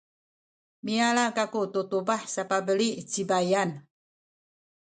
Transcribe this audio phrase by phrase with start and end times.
[0.83, 3.69] miyala kaku tu tubah sapabeli ci baiyan.